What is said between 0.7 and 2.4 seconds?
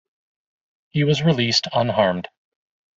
He was released unharmed.